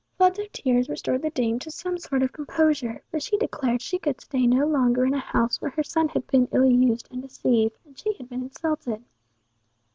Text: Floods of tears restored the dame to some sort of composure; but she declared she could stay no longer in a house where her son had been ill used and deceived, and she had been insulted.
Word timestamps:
Floods 0.17 0.39
of 0.39 0.51
tears 0.51 0.89
restored 0.89 1.21
the 1.21 1.29
dame 1.29 1.59
to 1.59 1.69
some 1.69 1.99
sort 1.99 2.23
of 2.23 2.33
composure; 2.33 3.03
but 3.11 3.21
she 3.21 3.37
declared 3.37 3.83
she 3.83 3.99
could 3.99 4.19
stay 4.19 4.47
no 4.47 4.65
longer 4.65 5.05
in 5.05 5.13
a 5.13 5.19
house 5.19 5.61
where 5.61 5.69
her 5.69 5.83
son 5.83 6.07
had 6.09 6.25
been 6.25 6.47
ill 6.51 6.65
used 6.65 7.07
and 7.11 7.21
deceived, 7.21 7.77
and 7.85 7.99
she 7.99 8.11
had 8.13 8.27
been 8.27 8.41
insulted. 8.41 9.03